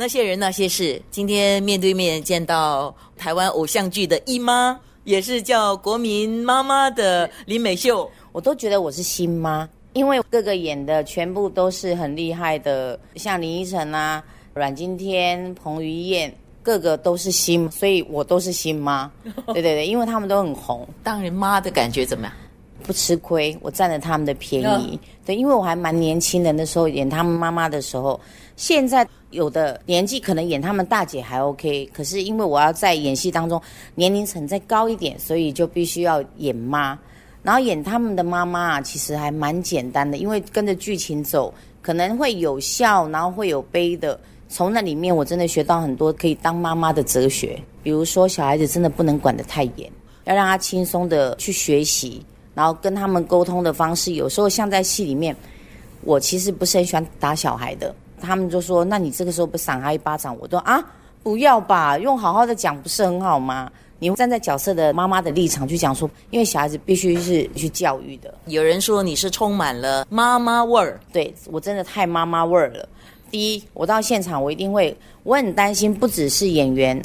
[0.00, 14.24] 那些人那些事，今天面对面见到台湾偶像剧的姨妈，也是叫国民妈妈的林美秀，我都觉得我是新妈，因为各个演的全部都是很厉害的，像林依晨啊、
[14.54, 19.12] 阮经天、彭于晏，个个都是新，所以我都是新妈。
[19.48, 22.32] 对对对，因为他们都很红， 当人妈的感觉怎么样？
[22.80, 24.98] 不吃亏，我占了他们的便宜。
[25.24, 28.18] 对，因为我还蛮年轻的，那时候演他们妈妈的时候，
[28.56, 33.60] 现在有的年纪可能演他们大姐还 OK，可是因为我要在演戏当中
[33.94, 36.98] 年龄层再高一点，所以就必须要演妈。
[37.42, 44.18] 然后演他们的妈妈啊，其实还蛮简单的，因为跟着剧情走，可能会有笑，然后会有悲的。
[44.48, 49.88] 从那里面我真的学到很多可以当妈妈的哲学，比如说小孩子真的不能管得太严，
[50.24, 52.20] 要让他轻松的去学习。
[52.54, 55.34] 然后跟他们沟通的方式，有时候像在戏里面，
[56.02, 57.94] 我其实不是很喜欢打小孩的。
[58.20, 60.78] 他们就说：“那你这个时候不赏他一巴掌？”我说：“啊，
[61.22, 63.70] 不要吧，用好好的讲不是很好吗？
[63.98, 68.34] 你站在角色的妈妈的立场去讲说，因为小孩子必须是去教育的。
[68.46, 72.88] 有人说你是充满了妈妈味儿，对我真的太妈妈味儿了。
[73.30, 77.00] 第一，我到现场我一定会，我很担心，不只是演员，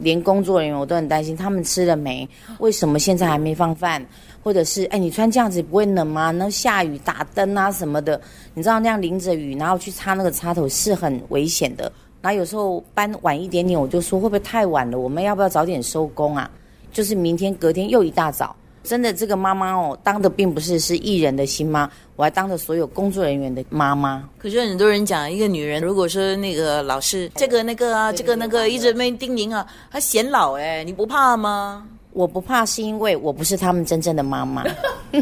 [0.00, 2.28] 连工作人员我都很担心，他们吃了没？
[2.58, 4.04] 为什么现在还没放饭？”
[4.42, 6.30] 或者是哎，你穿这样子不会冷吗？
[6.30, 8.18] 那下雨打灯啊什么的，
[8.54, 11.92] 你知道那样淋着雨，然后去插那个插头是很危险的。
[12.22, 14.98] 然后有时候搬晚一点点，我就说会不会太晚了？
[14.98, 16.50] 我们要不要早点收工啊？
[16.90, 18.56] 就是明天隔天又一大早。
[18.90, 24.28] 真的，这个妈妈哦，当的并不是是艺人的新妈，我还当着所有工作人员的妈妈。
[24.36, 31.86] 可是很多人讲，一个女人如果说那个老是这个那个啊，这个那个一直没叮咛啊，她显老哎，你不怕吗？
[32.12, 34.64] 我不怕，是因为我不是他们真正的妈妈，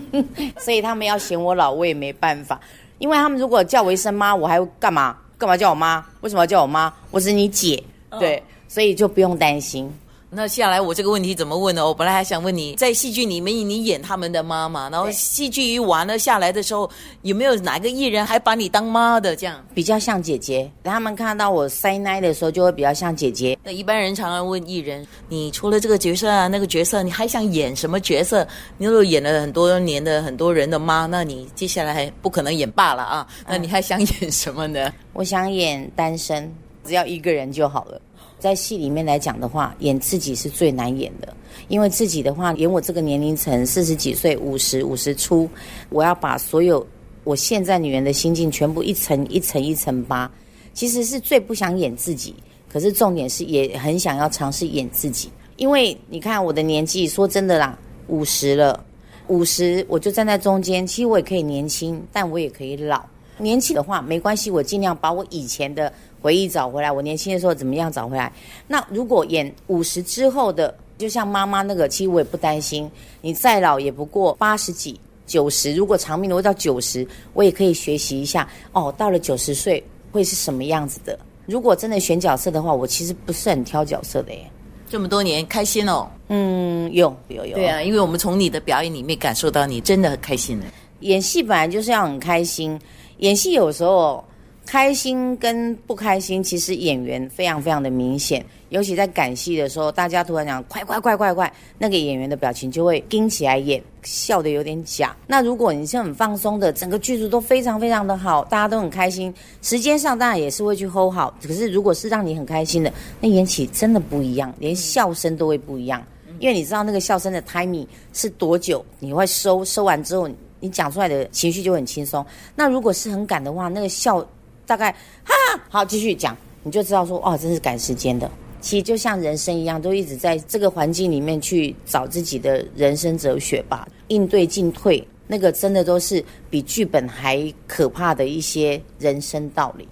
[0.58, 2.58] 所以他们要嫌我老，我也没办法。
[2.96, 5.14] 因为他们如果叫我一声妈，我还干嘛？
[5.36, 6.02] 干嘛叫我妈？
[6.22, 6.91] 为什么要叫我妈？
[7.11, 7.84] 我是你姐，
[8.19, 9.92] 对，所以就不用担心。
[10.30, 11.86] 那下来我这个问题怎么问呢？
[11.86, 16.89] 我本来还想问你在戏剧里面你演他们的妈妈，然后戏剧一完了下来的时候，
[17.22, 19.64] 有没有哪个艺人还把你当妈的这样？
[19.72, 23.58] 比较像姐姐，他们看到我塞奶的时候就会比较像姐姐。
[23.64, 28.46] 那一般人常常问艺人，你除了这个角色啊那个角色，你还想演什么角色？
[28.77, 33.27] 你如果演了很多年的很多人的妈，那你接下来不可能演爸了啊？
[33.46, 34.92] 那你还想演什么呢？
[35.14, 37.98] 我想演单身，只要一个人就好了。
[38.38, 45.50] 在戏里面来讲的话，演自己是最难演的，因为自己的话，演我这个年龄层，四十几岁、五十五十出，
[45.88, 46.86] 我要把所有
[47.24, 50.30] 我现在女人的心境全部一层一层一层扒，
[50.72, 52.32] 其实是最不想演自己，
[52.72, 57.76] 可是重点是也很想要尝试演自己，因为你看我的年纪，说真的啦，
[58.06, 58.84] 五十了，
[59.26, 63.05] 五十我就站在中间，其实我也可以年轻，但我也可以老。
[63.40, 65.92] 年轻的话没关系，我尽量把我以前的。
[66.20, 68.33] 回忆找回来，我年轻的时候怎么样找回来？
[68.67, 72.90] 那如果演五十之后的，就像妈妈那个，其实我也不担心。
[73.20, 78.48] 你再老也不过八十几、九十，如果长命的会到九十，我也可以学习一下。
[78.73, 81.17] 哦，到了九十岁会是什么样子的？
[81.46, 84.50] 如果真的选角色的话，我其实不是很挑角色的耶。
[84.90, 86.08] 这么多年开心哦。
[86.29, 87.55] 嗯，有有有。
[87.55, 90.67] 对啊，因为我们从你的表演里面感受到你真的很开心的。
[91.00, 92.77] 演戏本来就是要很开心，
[93.18, 94.24] 演戏有时候。
[94.70, 105.17] 开心跟不开心，其实演员非常非常的明显，尤其在赶戏的时候，大家突然讲快快快快快，那个演员的表情就会盯起来演，笑的有点假。
[105.27, 111.35] 那如果你是很放松的，整个剧组都非常非常的好，大家都很开心，时间上当然也是会去 hold 好。
[111.42, 112.92] 可是如果是让你很开心的，
[113.23, 116.05] 那演起真的不一样，连笑声都会不一样，
[116.40, 120.29] 因为你知道那个笑声的 timing 是多久，你会收收完之后，
[120.61, 122.23] 你讲出来的情绪就很轻松。
[122.55, 124.23] 那如果是很赶的话，那个笑。
[124.68, 124.92] 大概
[125.24, 125.34] 哈
[125.70, 128.31] 好，继续讲，你就知道说哦，真是赶时间的。
[128.61, 133.88] 其实就像人生一样，都一直在这个环境里面去找自己的人生哲学吧。
[134.08, 139.87] 应对进退，那个真的都是比剧本还可怕的一些人生道理。